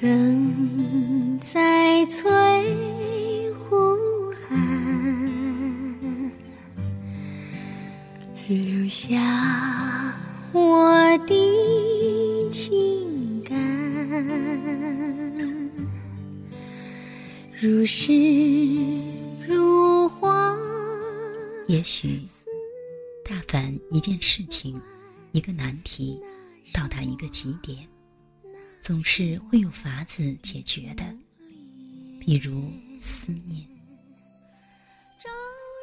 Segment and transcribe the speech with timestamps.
[0.00, 2.24] 等在翠
[3.52, 6.32] 湖畔
[8.48, 10.18] 留下
[10.52, 13.54] 我的情感，
[17.60, 18.10] 如诗
[19.46, 20.56] 如画。
[21.68, 22.22] 也许，
[23.22, 24.80] 大凡一件事情，
[25.32, 26.18] 一个难题，
[26.72, 27.86] 到达一个极点。
[28.80, 31.04] 总是会有法子解决的，
[32.18, 33.62] 比如思念。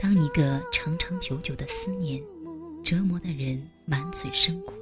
[0.02, 2.22] 当一个长长久久的思念
[2.84, 4.74] 折磨的人满嘴生苦，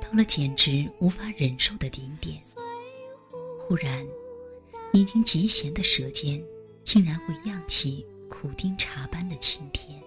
[0.00, 2.40] 到了简直无法忍受的顶点，
[3.58, 4.06] 忽然，
[4.92, 6.40] 已经极咸的舌尖
[6.84, 10.00] 竟然会漾起苦丁茶般的清甜。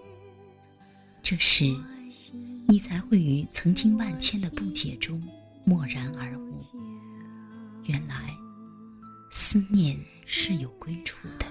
[1.22, 1.64] 这时，
[2.66, 5.22] 你才会于曾经万千的不解中
[5.64, 6.58] 默然而悟。
[7.84, 8.36] 原来，
[9.30, 11.46] 思念是有归处的。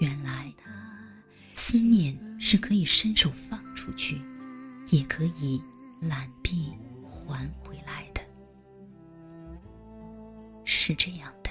[0.00, 0.52] 原来，
[1.54, 4.20] 思念是可以伸手放出去，
[4.90, 5.62] 也可以
[6.00, 8.20] 揽臂还回来的。
[10.64, 11.50] 是这样的，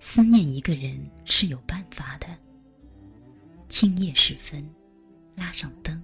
[0.00, 2.26] 思念一个人是有办法的。
[3.68, 4.68] 今夜时分，
[5.36, 6.02] 拉上灯，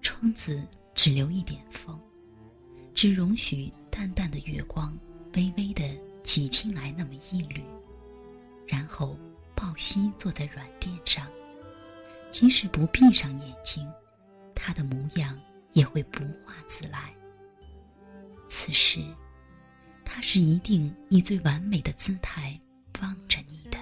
[0.00, 1.98] 窗子只留一点风，
[2.98, 4.92] 只容许淡淡的月光。
[5.36, 5.88] 微微的
[6.24, 7.62] 挤进来那么一缕，
[8.66, 9.16] 然后
[9.54, 11.30] 抱膝坐在软垫上，
[12.28, 13.88] 即使不闭上眼睛，
[14.52, 15.40] 他的模样
[15.74, 17.14] 也会不化自来。
[18.48, 19.00] 此时，
[20.04, 22.58] 他是一定以最完美的姿态
[23.00, 23.78] 望着你的。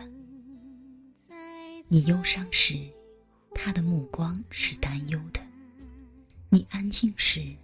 [1.87, 2.79] 你忧伤时，
[3.55, 5.41] 他的目光是担忧的；
[6.51, 7.57] 你安静时，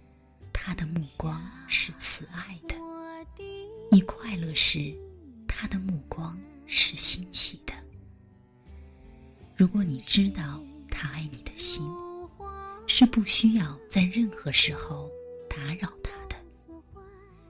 [1.03, 2.73] 目光是慈爱的。
[3.91, 4.95] 你快乐时，
[5.45, 7.73] 他的目光是欣喜的。
[9.57, 11.85] 如果你知道他爱你的心，
[12.87, 15.11] 是不需要在任何时候
[15.49, 16.37] 打扰他的；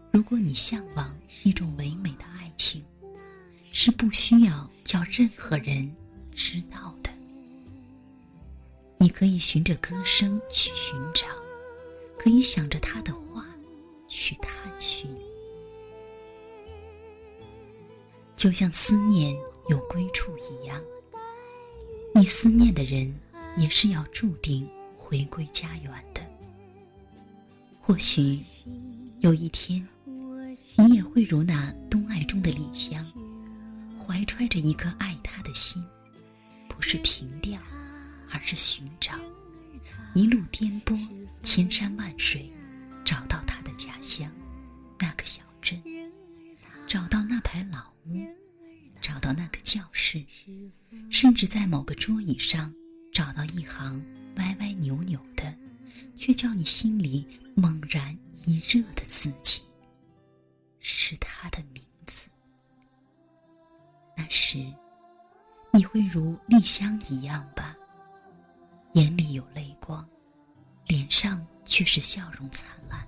[0.09, 2.83] 如果你向往一种唯美的爱情，
[3.71, 5.95] 是不需要叫任何人
[6.31, 7.11] 知道的。
[8.97, 11.27] 你可以循着歌声去寻找，
[12.17, 13.13] 可以想着他的
[14.15, 15.09] 去探寻。
[18.35, 19.35] 就像思念
[19.69, 20.79] 有归处一样，
[22.13, 23.11] 你思念的人
[23.57, 26.21] 也是要注定回归家园的。
[27.81, 28.39] 或许
[29.21, 29.85] 有一天，
[30.77, 33.03] 你也会如那东爱中的李香，
[33.99, 35.83] 怀揣着一颗爱他的心，
[36.67, 37.59] 不是凭吊，
[38.31, 39.13] 而是寻找，
[40.13, 40.99] 一路颠簸，
[41.41, 42.51] 千山万水，
[43.03, 44.31] 找到他的家乡，
[44.99, 45.81] 那个小镇，
[46.87, 47.93] 找到那排老。
[48.05, 48.27] 屋，
[49.01, 50.21] 找到那个教室，
[51.09, 52.73] 甚至在某个桌椅上
[53.13, 54.03] 找到一行
[54.35, 55.57] 歪歪扭扭的，
[56.17, 57.25] 却叫你心里
[57.55, 58.13] 猛然
[58.45, 59.61] 一热的字迹，
[60.81, 62.27] 是他的名字。
[64.17, 64.57] 那时，
[65.71, 67.73] 你会如丽香一样吧，
[68.95, 70.05] 眼里有泪光，
[70.87, 73.03] 脸上却是笑容灿烂，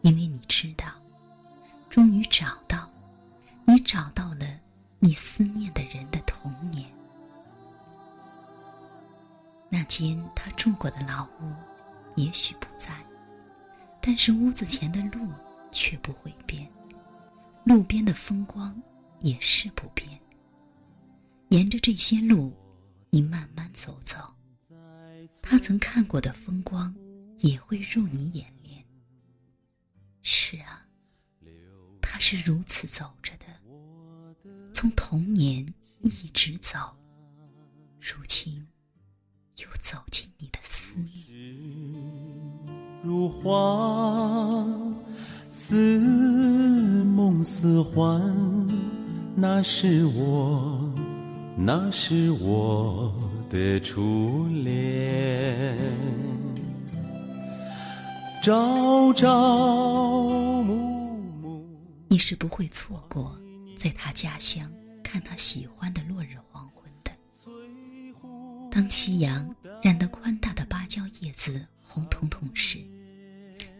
[0.00, 0.86] 因为你知道，
[1.88, 2.90] 终于找到。
[3.64, 4.44] 你找到了
[4.98, 6.84] 你思念的人的童年，
[9.68, 11.52] 那间他住过的老屋，
[12.16, 12.90] 也许不在，
[14.00, 15.28] 但是屋子前的路
[15.70, 16.68] 却不会变，
[17.62, 18.74] 路边的风光
[19.20, 20.18] 也是不变。
[21.50, 22.52] 沿着这些路，
[23.10, 24.16] 你慢慢走走，
[25.40, 26.92] 他曾看过的风光
[27.40, 28.84] 也会入你眼帘。
[30.22, 30.86] 是啊，
[32.00, 33.46] 他是如此走着的。
[34.72, 35.66] 从童年
[36.00, 36.78] 一直走，
[38.00, 38.66] 如今
[39.56, 41.26] 又走进你的思念。
[43.02, 44.66] 如花
[45.50, 45.98] 似
[47.04, 48.20] 梦似幻，
[49.34, 50.94] 那是我，
[51.56, 53.14] 那是我
[53.48, 55.76] 的初恋。
[58.40, 60.30] 朝朝
[60.62, 60.76] 暮
[61.42, 61.66] 暮，
[62.08, 63.36] 你是不会错过。
[63.76, 67.12] 在他家乡看他喜欢的落日黄昏的，
[68.70, 72.78] 当夕阳染得宽大的芭蕉叶子红彤彤时，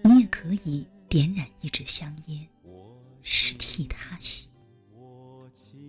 [0.03, 2.47] 你也可以点燃一支香烟，
[3.23, 4.49] 是替他吸，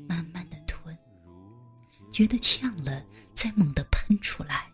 [0.07, 0.95] 慢慢的吞，
[2.11, 4.67] 觉得呛了再猛地喷出来，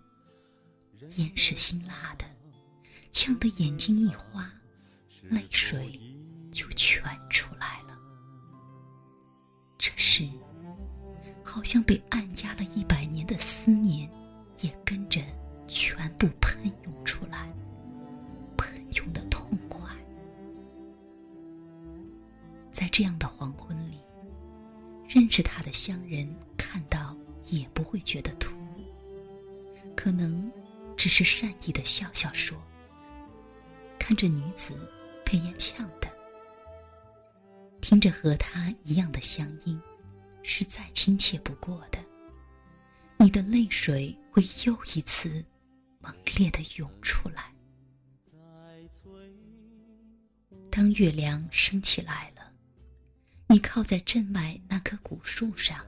[1.17, 2.25] 烟是辛辣的，
[3.15, 4.51] 呛得眼睛一花
[5.21, 5.97] 泪水
[6.51, 7.97] 就全出来了。
[9.77, 10.29] 这时
[11.41, 14.11] 好像被按压了一百年的思念
[14.59, 15.21] 也跟着
[15.65, 17.49] 全部喷涌出来
[18.57, 19.81] 喷涌的痛快。
[22.69, 23.97] 在这样的黄昏里
[25.07, 26.27] 认识他的乡人
[26.57, 27.15] 看到
[27.49, 28.83] 也不会觉得突兀
[29.95, 30.51] 可能
[30.97, 32.61] 只是善意的笑笑说
[34.07, 34.77] 看着女子，
[35.25, 36.07] 配烟呛的，
[37.81, 39.81] 听着和他一样的乡音。”
[40.47, 41.97] 是再亲切不过的，
[43.17, 45.43] 你的泪水会又一次
[45.99, 47.51] 猛烈的涌出来。
[50.69, 52.53] 当月亮升起来了，
[53.47, 55.83] 你靠在镇外那棵古树上，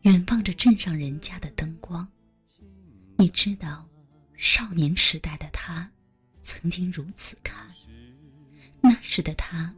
[0.00, 2.08] 远望着镇上人家的灯光。
[3.18, 3.86] 你知道，
[4.34, 5.92] 少年时代的他，
[6.42, 7.66] 曾经如此看。
[8.80, 9.72] 那时的他，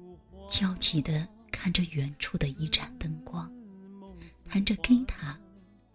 [0.49, 3.52] 焦急的看着远处的一盏灯光。
[4.49, 5.38] 弹着吉他，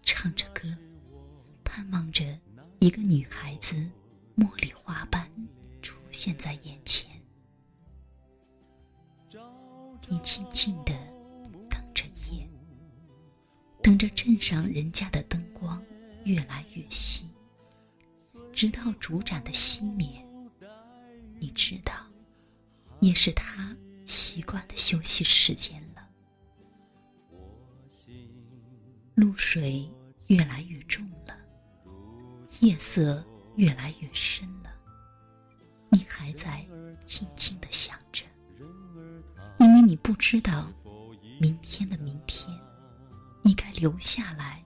[0.04, 0.68] 唱着歌，
[1.64, 2.24] 盼望着
[2.80, 3.76] 一个女孩子
[4.38, 5.30] 茉莉花般
[5.82, 7.10] 出现在眼前。
[10.08, 10.94] 你静静的
[11.70, 12.48] 等着夜，
[13.82, 15.82] 等着镇上人家的灯光
[16.26, 17.28] 越来越稀，
[18.52, 20.08] 直到烛盏的熄灭。
[21.40, 21.94] 你知道，
[23.00, 23.76] 也是他
[24.06, 26.08] 习惯的休息时间了。
[29.16, 29.90] 露水
[30.28, 31.38] 越来越重了，
[32.60, 33.24] 夜色
[33.56, 34.70] 越来越深了。
[35.90, 36.66] 你还在
[37.06, 38.26] 静静的想着，
[39.60, 40.72] 因为你不知道
[41.40, 42.48] 明天的明天，
[43.42, 44.64] 你该留下来，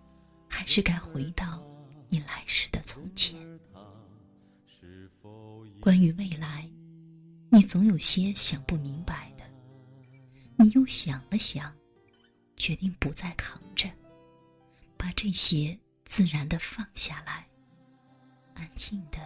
[0.50, 1.64] 还是该回到
[2.10, 3.40] 你来时的从前。
[5.84, 6.66] 关于未来，
[7.50, 9.44] 你总有些想不明白的。
[10.56, 11.76] 你又想了想，
[12.56, 13.90] 决定不再扛着。
[14.96, 17.46] 把这些自然的放下来，
[18.54, 19.18] 安静的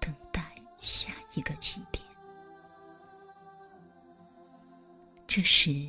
[0.00, 2.02] 等待下一个起点。
[5.26, 5.86] 这时，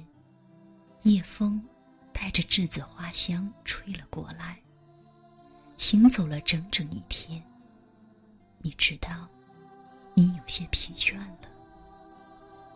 [1.03, 1.65] 夜风
[2.11, 4.61] 带着栀子花香吹了过来。
[5.77, 7.41] 行走了整整一天，
[8.57, 9.29] 你知道，
[10.13, 11.49] 你有些疲倦了，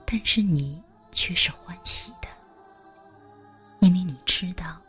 [0.05, 0.81] 但是你
[1.11, 2.27] 却是欢喜的，
[3.79, 4.81] 因为你知道。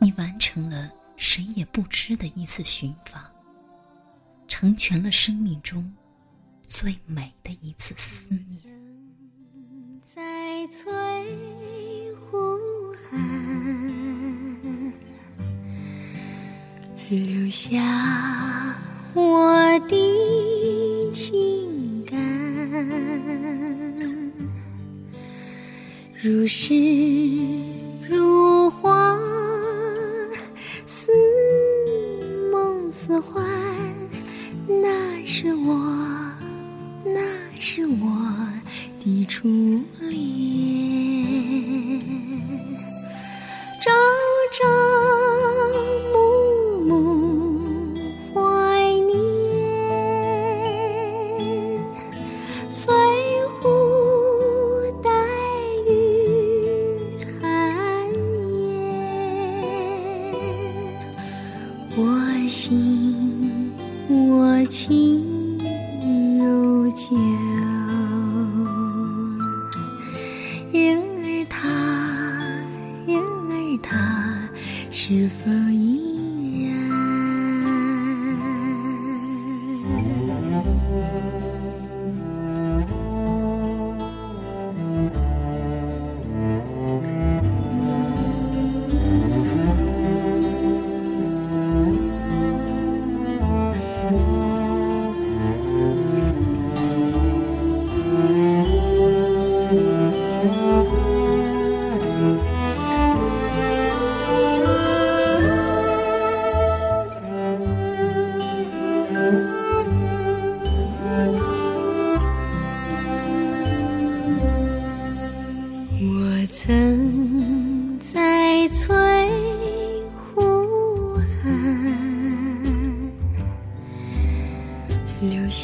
[0.00, 3.22] 你完成了谁也不知的一次寻访，
[4.46, 5.90] 成全了生命中
[6.60, 8.60] 最美的一次思念。
[10.02, 12.36] 在翠湖
[13.10, 14.92] 畔，
[17.08, 18.76] 留下
[19.14, 19.96] 我的
[21.14, 22.20] 情感，
[26.20, 26.74] 如诗
[28.08, 29.16] 如画。
[30.84, 31.12] 似
[32.50, 33.44] 梦似幻，
[34.66, 35.74] 那是我，
[37.04, 37.20] 那
[37.60, 38.48] 是我
[39.00, 39.48] 的初
[40.00, 40.93] 恋。
[61.96, 63.72] 我心
[64.08, 64.44] 我。
[64.66, 65.58] 情
[66.38, 67.14] 如酒，
[70.72, 71.68] 人儿他，
[73.06, 74.48] 人儿他，
[74.90, 75.50] 是否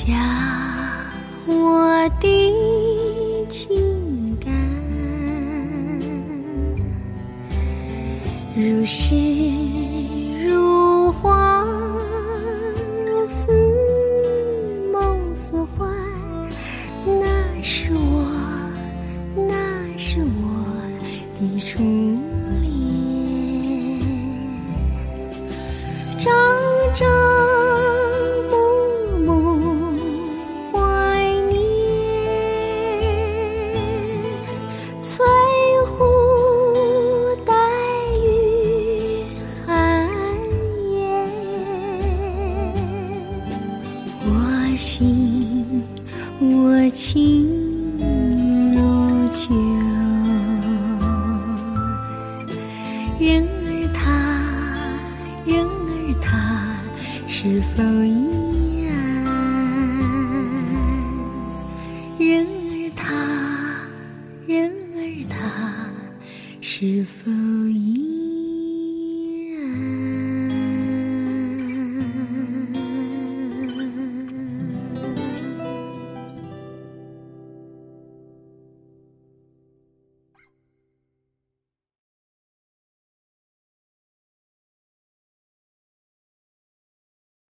[0.06, 0.16] 下
[1.46, 4.50] 我的情感，
[8.56, 9.14] 如诗
[10.48, 11.66] 如画，
[13.26, 13.46] 似
[14.90, 15.86] 梦似幻，
[17.04, 18.24] 那是我，
[19.36, 19.52] 那
[19.98, 20.48] 是我。
[21.34, 21.82] 的初
[22.62, 23.09] 恋，
[44.22, 45.82] 我心
[46.40, 47.46] 我情
[48.74, 48.78] 如
[49.30, 49.54] 旧。
[53.18, 54.02] 人儿他，
[55.44, 56.28] 人儿他，
[57.26, 58.90] 是否依然？
[62.18, 63.04] 人儿他，
[64.46, 64.98] 人儿
[65.28, 65.34] 他，
[66.60, 67.30] 是否
[67.68, 68.09] 依